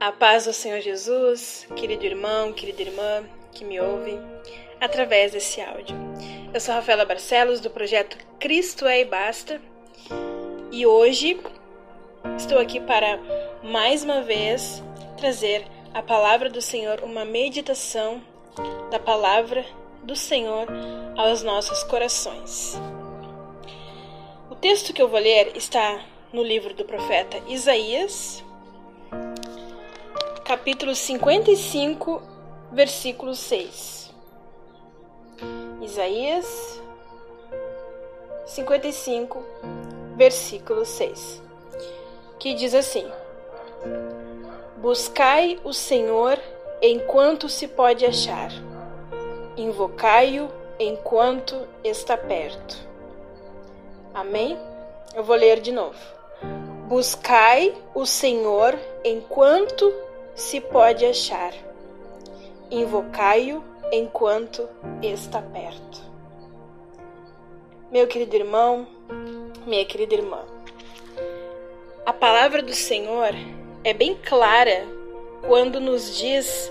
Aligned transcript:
A 0.00 0.12
paz 0.12 0.44
do 0.44 0.52
Senhor 0.52 0.80
Jesus, 0.80 1.66
querido 1.74 2.06
irmão, 2.06 2.52
querida 2.52 2.82
irmã 2.82 3.24
que 3.50 3.64
me 3.64 3.80
ouve 3.80 4.16
através 4.80 5.32
desse 5.32 5.60
áudio. 5.60 5.96
Eu 6.54 6.60
sou 6.60 6.72
Rafaela 6.72 7.04
Barcelos 7.04 7.58
do 7.58 7.68
projeto 7.68 8.16
Cristo 8.38 8.86
é 8.86 9.00
e 9.00 9.04
Basta 9.04 9.60
e 10.70 10.86
hoje 10.86 11.40
estou 12.36 12.60
aqui 12.60 12.78
para 12.78 13.18
mais 13.60 14.04
uma 14.04 14.22
vez 14.22 14.80
trazer 15.16 15.66
a 15.92 16.00
palavra 16.00 16.48
do 16.48 16.62
Senhor, 16.62 17.00
uma 17.02 17.24
meditação 17.24 18.22
da 18.92 19.00
palavra 19.00 19.66
do 20.04 20.14
Senhor 20.14 20.68
aos 21.16 21.42
nossos 21.42 21.82
corações. 21.82 22.80
O 24.48 24.54
texto 24.54 24.92
que 24.92 25.02
eu 25.02 25.08
vou 25.08 25.18
ler 25.18 25.56
está 25.56 26.00
no 26.32 26.44
livro 26.44 26.72
do 26.72 26.84
profeta 26.84 27.42
Isaías, 27.48 28.44
capítulo 30.48 30.94
55, 30.94 32.22
versículo 32.72 33.34
6. 33.34 34.10
Isaías 35.82 36.80
55, 38.46 39.44
versículo 40.16 40.86
6, 40.86 41.42
que 42.38 42.54
diz 42.54 42.72
assim: 42.72 43.06
Buscai 44.78 45.60
o 45.64 45.74
Senhor 45.74 46.40
enquanto 46.80 47.46
se 47.50 47.68
pode 47.68 48.06
achar, 48.06 48.50
invocai-o 49.54 50.48
enquanto 50.80 51.68
está 51.84 52.16
perto. 52.16 52.78
Amém? 54.14 54.58
Eu 55.14 55.22
vou 55.22 55.36
ler 55.36 55.60
de 55.60 55.72
novo. 55.72 55.98
Buscai 56.88 57.74
o 57.94 58.06
Senhor 58.06 58.78
enquanto 59.04 60.07
se 60.38 60.60
pode 60.60 61.04
achar. 61.04 61.52
Invocai-o 62.70 63.62
enquanto 63.90 64.68
está 65.02 65.42
perto. 65.42 66.00
Meu 67.90 68.06
querido 68.06 68.36
irmão, 68.36 68.86
minha 69.66 69.84
querida 69.84 70.14
irmã, 70.14 70.44
a 72.06 72.12
palavra 72.12 72.62
do 72.62 72.72
Senhor 72.72 73.32
é 73.82 73.92
bem 73.92 74.16
clara 74.16 74.86
quando 75.46 75.80
nos 75.80 76.16
diz 76.16 76.70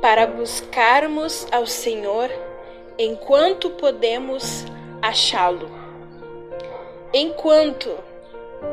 para 0.00 0.26
buscarmos 0.26 1.46
ao 1.52 1.66
Senhor 1.66 2.28
enquanto 2.98 3.70
podemos 3.70 4.64
achá-lo. 5.00 5.70
Enquanto, 7.12 7.96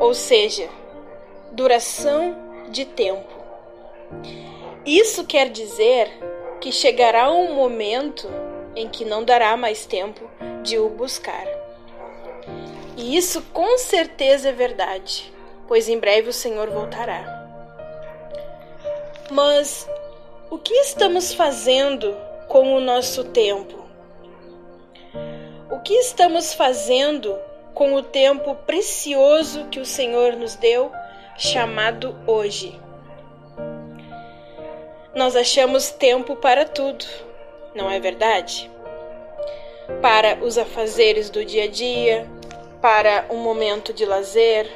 ou 0.00 0.12
seja, 0.12 0.68
duração 1.52 2.36
de 2.70 2.84
tempo. 2.84 3.43
Isso 4.84 5.24
quer 5.24 5.48
dizer 5.48 6.10
que 6.60 6.70
chegará 6.70 7.30
um 7.30 7.54
momento 7.54 8.28
em 8.76 8.88
que 8.88 9.04
não 9.04 9.24
dará 9.24 9.56
mais 9.56 9.86
tempo 9.86 10.28
de 10.62 10.78
o 10.78 10.88
buscar. 10.88 11.46
E 12.96 13.16
isso 13.16 13.42
com 13.52 13.78
certeza 13.78 14.50
é 14.50 14.52
verdade, 14.52 15.32
pois 15.66 15.88
em 15.88 15.98
breve 15.98 16.28
o 16.28 16.32
Senhor 16.32 16.70
voltará. 16.70 17.42
Mas 19.30 19.88
o 20.50 20.58
que 20.58 20.74
estamos 20.74 21.32
fazendo 21.34 22.16
com 22.48 22.74
o 22.74 22.80
nosso 22.80 23.24
tempo? 23.24 23.84
O 25.70 25.80
que 25.80 25.94
estamos 25.94 26.54
fazendo 26.54 27.36
com 27.72 27.94
o 27.94 28.02
tempo 28.02 28.54
precioso 28.66 29.66
que 29.70 29.80
o 29.80 29.86
Senhor 29.86 30.34
nos 30.34 30.54
deu, 30.56 30.92
chamado 31.36 32.16
hoje? 32.26 32.83
Nós 35.14 35.36
achamos 35.36 35.90
tempo 35.90 36.34
para 36.34 36.64
tudo, 36.64 37.04
não 37.74 37.88
é 37.88 38.00
verdade? 38.00 38.70
Para 40.02 40.44
os 40.44 40.58
afazeres 40.58 41.30
do 41.30 41.44
dia 41.44 41.64
a 41.64 41.68
dia, 41.68 42.26
para 42.80 43.26
um 43.30 43.36
momento 43.36 43.92
de 43.92 44.04
lazer 44.04 44.68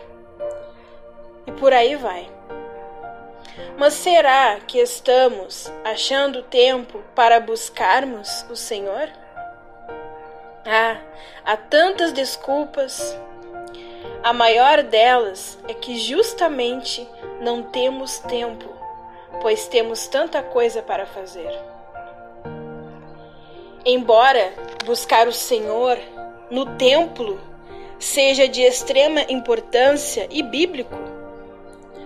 e 1.47 1.53
por 1.53 1.73
aí 1.73 1.97
vai. 1.97 2.31
Mas 3.77 3.95
será 3.95 4.59
que 4.67 4.79
estamos 4.79 5.71
achando 5.85 6.43
tempo 6.43 7.03
para 7.15 7.41
buscarmos 7.41 8.45
o 8.49 8.55
Senhor? 8.55 9.09
Ah, 10.65 10.99
há 11.45 11.57
tantas 11.57 12.13
desculpas. 12.13 13.19
A 14.23 14.33
maior 14.33 14.83
delas 14.83 15.59
é 15.67 15.75
que 15.75 15.99
justamente 15.99 17.09
não 17.41 17.63
temos 17.63 18.19
tempo 18.21 18.78
pois 19.41 19.69
temos 19.69 20.07
tanta 20.09 20.43
coisa 20.43 20.83
para 20.83 21.07
fazer. 21.07 21.51
Embora 23.85 24.53
buscar 24.85 25.29
o 25.29 25.33
Senhor 25.33 25.99
no 26.51 26.67
templo 26.77 27.41
seja 27.99 28.47
de 28.49 28.63
extrema 28.63 29.23
importância 29.29 30.27
e 30.31 30.43
bíblico, 30.43 30.95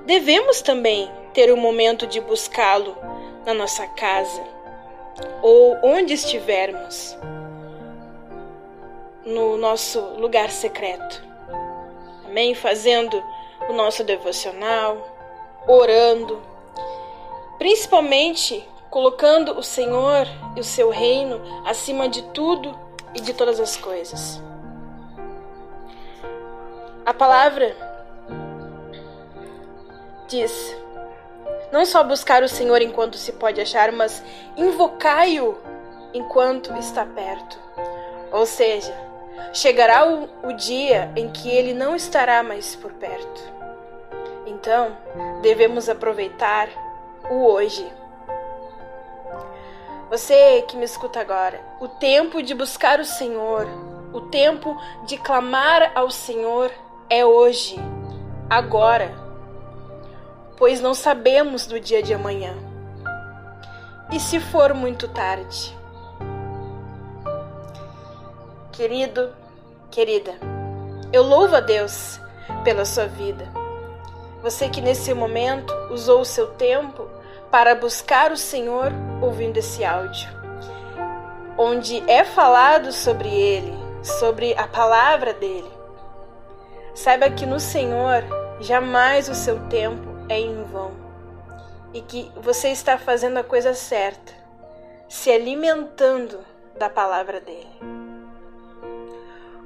devemos 0.07 0.63
também 0.63 1.11
ter 1.35 1.53
um 1.53 1.57
momento 1.57 2.07
de 2.07 2.21
buscá-lo 2.21 2.97
na 3.45 3.55
nossa 3.55 3.87
casa 3.87 4.43
ou 5.43 5.77
onde 5.83 6.15
estivermos, 6.15 7.17
no 9.25 9.57
nosso 9.57 10.01
lugar 10.19 10.51
secreto. 10.51 11.23
Amém? 12.25 12.55
Fazendo 12.55 13.23
o 13.69 13.73
nosso 13.73 14.03
devocional, 14.03 14.97
orando, 15.67 16.41
principalmente 17.63 18.69
colocando 18.91 19.57
o 19.57 19.63
Senhor 19.63 20.27
e 20.57 20.61
o 20.61 20.65
seu 20.65 20.91
reino 20.91 21.41
acima 21.65 22.09
de 22.09 22.21
tudo 22.33 22.77
e 23.15 23.21
de 23.21 23.33
todas 23.33 23.61
as 23.61 23.77
coisas. 23.77 24.43
A 27.07 27.15
palavra 27.15 27.77
diz: 30.27 30.77
não 31.71 31.87
só 31.87 32.03
buscar 32.03 32.43
o 32.43 32.49
Senhor 32.49 32.83
enquanto 32.83 33.17
se 33.17 33.31
pode 33.31 33.61
achar, 33.61 33.93
mas 33.93 34.25
invocai-o 34.57 35.57
enquanto 36.13 36.77
está 36.79 37.07
perto. 37.07 37.57
Ou 38.33 38.45
seja, 38.45 38.93
chegará 39.53 40.05
o, 40.05 40.29
o 40.49 40.53
dia 40.53 41.13
em 41.15 41.31
que 41.31 41.49
ele 41.49 41.73
não 41.73 41.95
estará 41.95 42.43
mais 42.43 42.75
por 42.75 42.93
perto. 42.95 43.53
Então, 44.49 44.97
devemos 45.43 45.89
aproveitar 45.89 46.69
o 47.33 47.51
hoje. 47.51 47.91
Você 50.11 50.63
que 50.69 50.77
me 50.77 50.85
escuta 50.85 51.21
agora, 51.21 51.59
o 51.81 51.89
tempo 51.89 52.43
de 52.43 52.55
buscar 52.55 53.01
o 53.01 53.05
Senhor, 53.05 53.67
o 54.13 54.21
tempo 54.21 54.77
de 55.07 55.17
clamar 55.17 55.93
ao 55.95 56.11
Senhor 56.11 56.71
é 57.09 57.25
hoje, 57.25 57.77
agora, 58.51 59.15
pois 60.59 60.81
não 60.81 60.93
sabemos 60.93 61.67
do 61.67 61.81
dia 61.81 62.03
de 62.03 62.13
amanhã. 62.13 62.55
E 64.13 64.21
se 64.21 64.39
for 64.39 64.75
muito 64.75 65.09
tarde? 65.09 65.75
Querido, 68.73 69.33
querida, 69.91 70.35
eu 71.11 71.23
louvo 71.23 71.57
a 71.57 71.61
Deus 71.61 72.21
pela 72.65 72.85
sua 72.85 73.07
vida. 73.07 73.49
Você 74.43 74.69
que 74.69 74.81
nesse 74.83 75.15
momento 75.15 75.73
usou 75.91 76.21
o 76.21 76.27
seu 76.27 76.49
tempo 76.49 77.09
para 77.53 77.75
buscar 77.75 78.33
o 78.33 78.37
Senhor 78.37 78.91
ouvindo 79.21 79.59
esse 79.59 79.85
áudio, 79.85 80.27
onde 81.59 82.03
é 82.11 82.25
falado 82.25 82.91
sobre 82.91 83.29
Ele, 83.29 83.75
sobre 84.03 84.55
a 84.55 84.67
palavra 84.67 85.35
dele. 85.35 85.71
Saiba 86.95 87.29
que 87.29 87.45
no 87.45 87.61
Senhor 87.61 88.25
jamais 88.59 89.29
o 89.29 89.35
seu 89.35 89.61
tempo 89.69 90.09
é 90.31 90.41
em 90.41 90.63
vão 90.63 90.93
e 91.93 92.01
que 92.01 92.33
você 92.37 92.69
está 92.69 92.97
fazendo 92.97 93.37
a 93.37 93.45
coisa 93.45 93.75
certa, 93.75 94.33
se 95.07 95.31
alimentando 95.31 96.41
da 96.79 96.89
palavra 96.89 97.39
dele. 97.39 97.69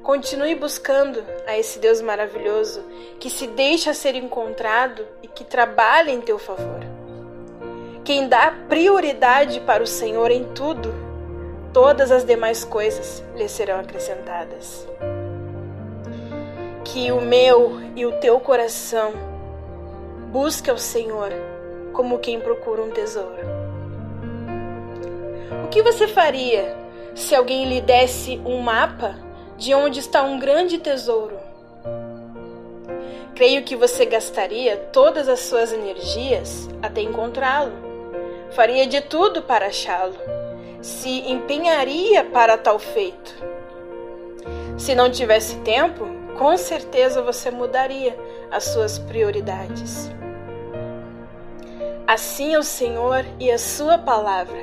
Continue 0.02 0.56
buscando 0.56 1.24
a 1.46 1.56
esse 1.56 1.78
Deus 1.78 2.02
maravilhoso 2.02 2.82
que 3.20 3.30
se 3.30 3.46
deixa 3.46 3.94
ser 3.94 4.16
encontrado 4.16 5.06
e 5.22 5.28
que 5.28 5.44
trabalha 5.44 6.10
em 6.10 6.20
teu 6.20 6.36
favor. 6.36 6.95
Quem 8.06 8.28
dá 8.28 8.54
prioridade 8.68 9.58
para 9.58 9.82
o 9.82 9.86
Senhor 9.86 10.30
em 10.30 10.44
tudo, 10.54 10.94
todas 11.72 12.12
as 12.12 12.24
demais 12.24 12.62
coisas 12.62 13.20
lhe 13.34 13.48
serão 13.48 13.80
acrescentadas. 13.80 14.86
Que 16.84 17.10
o 17.10 17.20
meu 17.20 17.80
e 17.96 18.06
o 18.06 18.12
teu 18.20 18.38
coração 18.38 19.12
busque 20.30 20.70
ao 20.70 20.78
Senhor 20.78 21.32
como 21.92 22.20
quem 22.20 22.38
procura 22.38 22.80
um 22.80 22.90
tesouro. 22.90 23.42
O 25.64 25.68
que 25.68 25.82
você 25.82 26.06
faria 26.06 26.76
se 27.12 27.34
alguém 27.34 27.68
lhe 27.68 27.80
desse 27.80 28.40
um 28.46 28.60
mapa 28.60 29.16
de 29.58 29.74
onde 29.74 29.98
está 29.98 30.22
um 30.22 30.38
grande 30.38 30.78
tesouro? 30.78 31.36
Creio 33.34 33.64
que 33.64 33.74
você 33.74 34.06
gastaria 34.06 34.76
todas 34.92 35.28
as 35.28 35.40
suas 35.40 35.72
energias 35.72 36.68
até 36.80 37.00
encontrá-lo. 37.00 37.85
Faria 38.52 38.86
de 38.86 39.00
tudo 39.00 39.42
para 39.42 39.66
achá-lo. 39.66 40.16
Se 40.80 41.30
empenharia 41.30 42.24
para 42.24 42.56
tal 42.56 42.78
feito. 42.78 43.34
Se 44.78 44.94
não 44.94 45.10
tivesse 45.10 45.56
tempo, 45.58 46.06
com 46.38 46.56
certeza 46.56 47.22
você 47.22 47.50
mudaria 47.50 48.16
as 48.50 48.64
suas 48.64 48.98
prioridades. 48.98 50.10
Assim 52.06 52.54
é 52.54 52.58
o 52.58 52.62
Senhor 52.62 53.24
e 53.40 53.50
a 53.50 53.58
Sua 53.58 53.98
palavra, 53.98 54.62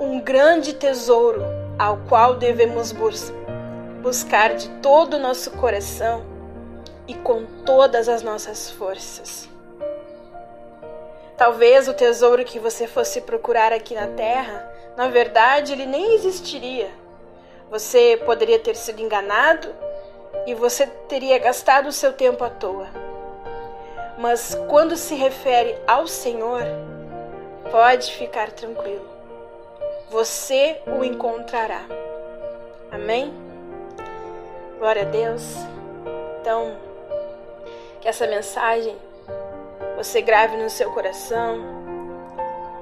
um 0.00 0.18
grande 0.18 0.72
tesouro 0.72 1.42
ao 1.78 1.98
qual 2.08 2.34
devemos 2.34 2.90
bus 2.90 3.32
buscar 4.02 4.54
de 4.54 4.68
todo 4.80 5.14
o 5.14 5.20
nosso 5.20 5.50
coração 5.52 6.24
e 7.08 7.14
com 7.14 7.44
todas 7.64 8.08
as 8.08 8.22
nossas 8.22 8.70
forças. 8.70 9.53
Talvez 11.36 11.88
o 11.88 11.94
tesouro 11.94 12.44
que 12.44 12.58
você 12.58 12.86
fosse 12.86 13.20
procurar 13.20 13.72
aqui 13.72 13.94
na 13.94 14.06
terra, 14.08 14.70
na 14.96 15.08
verdade, 15.08 15.72
ele 15.72 15.86
nem 15.86 16.14
existiria. 16.14 16.88
Você 17.70 18.20
poderia 18.24 18.58
ter 18.58 18.76
sido 18.76 19.00
enganado 19.00 19.74
e 20.46 20.54
você 20.54 20.86
teria 21.08 21.38
gastado 21.38 21.88
o 21.88 21.92
seu 21.92 22.12
tempo 22.12 22.44
à 22.44 22.50
toa. 22.50 22.86
Mas 24.16 24.54
quando 24.68 24.96
se 24.96 25.16
refere 25.16 25.76
ao 25.88 26.06
Senhor, 26.06 26.62
pode 27.70 28.12
ficar 28.12 28.52
tranquilo. 28.52 29.08
Você 30.10 30.80
o 30.86 31.02
encontrará. 31.02 31.82
Amém? 32.92 33.34
Glória 34.78 35.02
a 35.02 35.06
Deus. 35.06 35.42
Então, 36.40 36.76
que 38.00 38.06
essa 38.06 38.26
mensagem 38.28 38.96
você 40.04 40.20
grave 40.20 40.58
no 40.58 40.68
seu 40.68 40.90
coração 40.90 41.58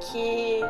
que 0.01 0.61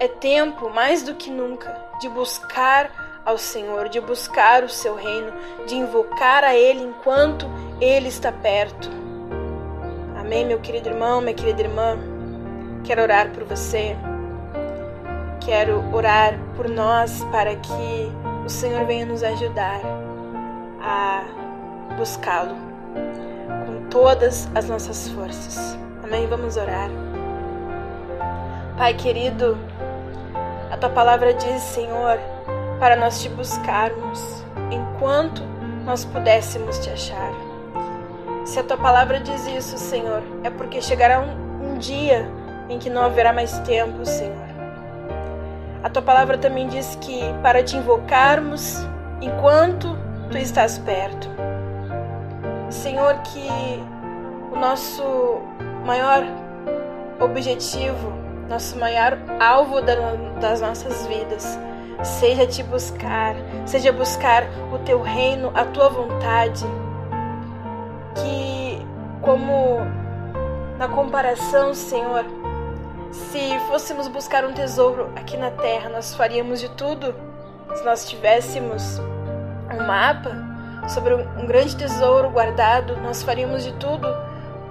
é 0.00 0.08
tempo 0.08 0.70
mais 0.70 1.02
do 1.02 1.14
que 1.14 1.30
nunca 1.30 1.78
de 2.00 2.08
buscar 2.08 3.20
ao 3.22 3.36
Senhor, 3.36 3.90
de 3.90 4.00
buscar 4.00 4.64
o 4.64 4.68
seu 4.68 4.94
reino, 4.94 5.30
de 5.66 5.74
invocar 5.74 6.42
a 6.42 6.54
Ele 6.54 6.82
enquanto 6.82 7.46
Ele 7.82 8.08
está 8.08 8.32
perto. 8.32 8.88
Amém, 10.18 10.46
meu 10.46 10.58
querido 10.58 10.88
irmão, 10.88 11.20
minha 11.20 11.34
querida 11.34 11.60
irmã. 11.60 11.98
Quero 12.82 13.02
orar 13.02 13.30
por 13.30 13.44
você. 13.44 13.94
Quero 15.44 15.84
orar 15.94 16.38
por 16.56 16.66
nós 16.66 17.22
para 17.24 17.54
que 17.56 18.10
o 18.44 18.48
Senhor 18.48 18.86
venha 18.86 19.04
nos 19.04 19.22
ajudar 19.22 19.80
a 20.80 21.24
buscá-lo 21.98 22.56
todas 23.90 24.48
as 24.54 24.68
nossas 24.68 25.08
forças. 25.08 25.76
Amém? 26.02 26.26
Vamos 26.26 26.56
orar. 26.56 26.90
Pai 28.76 28.94
querido, 28.94 29.58
a 30.70 30.76
tua 30.76 30.90
palavra 30.90 31.32
diz, 31.32 31.62
Senhor, 31.62 32.18
para 32.78 32.96
nós 32.96 33.22
te 33.22 33.28
buscarmos 33.28 34.44
enquanto 34.70 35.42
nós 35.84 36.04
pudéssemos 36.04 36.78
te 36.78 36.90
achar. 36.90 37.32
Se 38.44 38.60
a 38.60 38.62
tua 38.62 38.76
palavra 38.76 39.18
diz 39.18 39.46
isso, 39.46 39.78
Senhor, 39.78 40.22
é 40.44 40.50
porque 40.50 40.80
chegará 40.80 41.20
um, 41.20 41.72
um 41.72 41.78
dia 41.78 42.30
em 42.68 42.78
que 42.78 42.90
não 42.90 43.02
haverá 43.02 43.32
mais 43.32 43.58
tempo, 43.60 44.04
Senhor. 44.04 44.46
A 45.82 45.88
tua 45.88 46.02
palavra 46.02 46.36
também 46.36 46.68
diz 46.68 46.96
que 47.00 47.20
para 47.42 47.62
te 47.62 47.76
invocarmos 47.76 48.84
enquanto 49.20 49.96
tu 50.30 50.36
estás 50.36 50.78
perto. 50.78 51.35
Senhor, 52.70 53.14
que 53.22 53.48
o 54.52 54.58
nosso 54.58 55.02
maior 55.84 56.22
objetivo, 57.20 58.12
nosso 58.48 58.78
maior 58.78 59.18
alvo 59.40 59.80
das 60.40 60.60
nossas 60.60 61.06
vidas 61.06 61.58
seja 62.02 62.46
te 62.46 62.62
buscar, 62.62 63.34
seja 63.64 63.92
buscar 63.92 64.44
o 64.72 64.78
teu 64.78 65.00
reino, 65.00 65.50
a 65.54 65.64
tua 65.64 65.88
vontade. 65.88 66.64
Que, 68.14 68.84
como 69.22 69.80
na 70.78 70.88
comparação, 70.88 71.74
Senhor, 71.74 72.24
se 73.10 73.58
fôssemos 73.68 74.08
buscar 74.08 74.44
um 74.44 74.52
tesouro 74.52 75.10
aqui 75.16 75.36
na 75.36 75.50
terra, 75.50 75.88
nós 75.88 76.14
faríamos 76.14 76.60
de 76.60 76.68
tudo 76.70 77.14
se 77.74 77.84
nós 77.84 78.08
tivéssemos 78.08 78.98
um 79.72 79.86
mapa 79.86 80.45
sobre 80.88 81.14
um 81.14 81.46
grande 81.46 81.76
tesouro 81.76 82.30
guardado, 82.30 82.96
nós 82.96 83.22
faríamos 83.22 83.64
de 83.64 83.72
tudo 83.74 84.06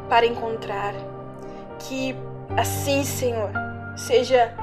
para 0.09 0.25
encontrar. 0.25 0.93
Que 1.79 2.15
assim, 2.57 3.03
Senhor, 3.03 3.51
seja 3.95 4.53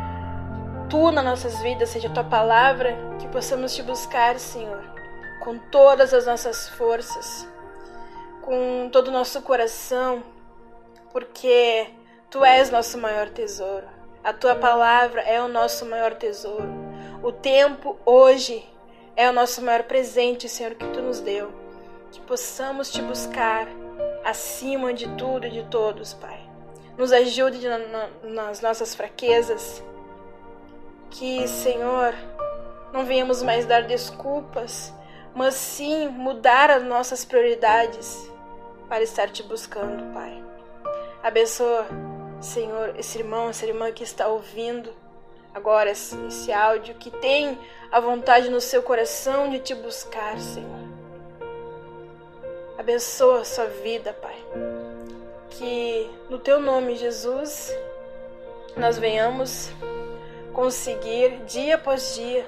tu 0.89 1.11
nas 1.11 1.25
nossas 1.25 1.61
vidas, 1.61 1.91
seja 1.91 2.11
tua 2.11 2.25
palavra, 2.25 2.97
que 3.19 3.29
possamos 3.29 3.75
te 3.75 3.83
buscar, 3.83 4.39
Senhor, 4.39 4.83
com 5.43 5.59
todas 5.59 6.13
as 6.15 6.27
nossas 6.27 6.69
forças, 6.71 7.49
com 8.43 8.89
todo 8.91 9.09
o 9.09 9.13
nosso 9.13 9.41
coração, 9.43 10.23
porque 11.13 11.89
tu 12.31 12.45
és 12.45 12.71
nosso 12.71 12.99
maior 12.99 13.29
tesouro. 13.29 13.87
A 14.25 14.33
tua 14.33 14.55
palavra 14.55 15.21
é 15.23 15.43
o 15.43 15.49
nosso 15.49 15.85
maior 15.85 16.15
tesouro. 16.15 16.71
O 17.23 17.33
tempo 17.33 17.97
hoje 18.07 18.65
é 19.17 19.29
o 19.29 19.33
nosso 19.33 19.63
maior 19.63 19.83
presente, 19.85 20.49
Senhor, 20.49 20.75
que 20.75 20.87
tu 20.89 21.01
nos 21.01 21.21
deu. 21.21 21.51
Que 22.11 22.21
possamos 22.21 22.91
te 22.91 23.01
buscar 23.03 23.67
acima 24.25 24.93
de 24.93 25.09
tudo 25.17 25.47
e 25.47 25.51
de 25.51 25.65
todos, 25.65 26.15
Pai. 26.15 26.41
Nos 26.97 27.13
ajude 27.13 27.67
na, 27.69 27.79
na, 27.79 28.09
nas 28.25 28.61
nossas 28.61 28.95
fraquezas. 28.95 29.83
Que, 31.11 31.47
Senhor, 31.47 32.15
não 32.93 33.05
venhamos 33.05 33.43
mais 33.43 33.67
dar 33.67 33.85
desculpas, 33.85 34.93
mas 35.35 35.55
sim 35.55 36.09
mudar 36.09 36.71
as 36.71 36.83
nossas 36.83 37.25
prioridades 37.25 38.31
para 38.89 39.03
estar 39.03 39.31
te 39.31 39.43
buscando, 39.43 40.13
Pai. 40.13 40.43
Abençoa, 41.23 41.87
Senhor, 42.41 42.95
esse 42.99 43.19
irmão, 43.19 43.49
essa 43.49 43.65
irmã 43.65 43.93
que 43.93 44.03
está 44.03 44.29
ouvindo 44.29 45.02
agora 45.55 45.91
esse, 45.91 46.53
áudio, 46.53 46.95
que 46.95 47.11
tem 47.11 47.59
a 47.91 48.01
vontade 48.01 48.49
no 48.51 48.61
seu 48.61 48.83
coração 48.83 49.51
de 49.51 49.59
te 49.59 49.75
buscar, 49.75 50.39
Senhor. 50.39 50.83
Abençoa 52.79 53.41
a 53.41 53.45
sua 53.45 53.67
vida, 53.67 54.13
Pai. 54.15 54.37
Que 55.51 56.11
no 56.29 56.39
teu 56.39 56.59
nome, 56.59 56.97
Jesus, 56.97 57.71
nós 58.77 58.99
venhamos 58.99 59.71
conseguir 60.53 61.45
dia 61.45 61.77
após 61.77 62.15
dia 62.15 62.47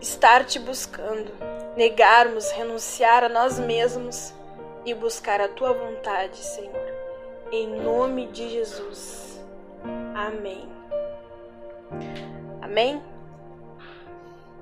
estar 0.00 0.44
te 0.44 0.58
buscando, 0.58 1.32
negarmos, 1.76 2.50
renunciar 2.50 3.24
a 3.24 3.28
nós 3.28 3.58
mesmos 3.58 4.32
e 4.84 4.94
buscar 4.94 5.40
a 5.40 5.48
tua 5.48 5.72
vontade, 5.72 6.36
Senhor. 6.36 6.90
Em 7.52 7.66
nome 7.66 8.26
de 8.28 8.48
Jesus. 8.48 9.40
Amém. 10.14 10.79
Amém? 12.70 13.02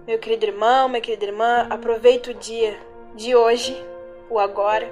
Meu 0.06 0.18
querido 0.18 0.46
irmão, 0.46 0.88
minha 0.88 0.98
querida 1.02 1.26
irmã, 1.26 1.66
aproveita 1.68 2.30
o 2.30 2.34
dia 2.34 2.74
de 3.14 3.36
hoje, 3.36 3.76
o 4.30 4.38
agora, 4.38 4.90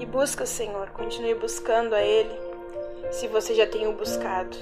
e 0.00 0.04
busca 0.04 0.42
o 0.42 0.46
Senhor. 0.46 0.90
Continue 0.90 1.36
buscando 1.36 1.94
a 1.94 2.02
Ele, 2.02 2.36
se 3.12 3.28
você 3.28 3.54
já 3.54 3.68
tem 3.68 3.86
o 3.86 3.92
buscado. 3.92 4.56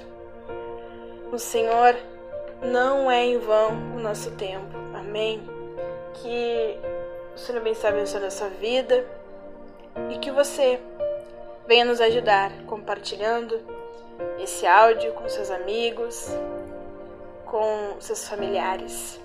O 1.33 1.39
Senhor 1.39 1.97
não 2.61 3.11
é 3.11 3.25
em 3.25 3.39
vão 3.39 3.71
o 3.97 4.01
nosso 4.01 4.33
tempo. 4.33 4.77
Amém? 4.93 5.41
Que 6.13 6.79
o 7.35 7.39
Senhor 7.39 7.63
abençoe, 7.63 7.89
a 8.23 8.31
sua 8.31 8.49
vida 8.49 9.03
e 10.11 10.19
que 10.19 10.31
você 10.31 10.79
venha 11.67 11.87
nos 11.87 12.03
ajudar 12.03 12.53
compartilhando 12.67 13.59
esse 14.39 14.67
áudio 14.67 15.15
com 15.15 15.27
seus 15.27 15.51
amigos, 15.51 16.29
com 17.57 17.99
seus 18.01 18.29
familiares. 18.29 19.19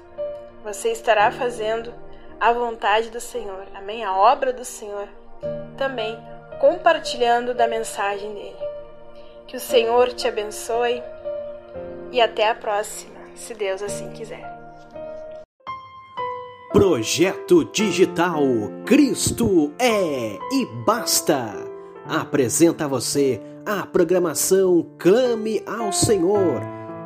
Você 0.63 0.89
estará 0.93 1.29
fazendo 1.33 1.93
a 2.39 2.53
vontade 2.53 3.09
do 3.09 3.19
Senhor, 3.19 3.65
amém? 3.75 4.05
A 4.05 4.15
obra 4.15 4.53
do 4.53 4.63
Senhor, 4.63 5.09
também 5.77 6.17
compartilhando 6.61 7.53
da 7.53 7.67
mensagem 7.67 8.33
dele. 8.33 8.55
Que 9.47 9.57
o 9.57 9.59
Senhor 9.59 10.13
te 10.13 10.29
abençoe 10.29 11.03
e 12.09 12.21
até 12.21 12.47
a 12.47 12.55
próxima, 12.55 13.19
se 13.35 13.53
Deus 13.53 13.81
assim 13.81 14.09
quiser. 14.11 14.49
Projeto 16.71 17.65
Digital 17.65 18.39
Cristo 18.85 19.73
é 19.77 20.37
e 20.53 20.65
basta. 20.85 21.53
Apresenta 22.07 22.85
a 22.85 22.87
você 22.87 23.41
a 23.65 23.85
programação 23.85 24.89
Clame 24.97 25.61
ao 25.67 25.91
Senhor 25.91 26.80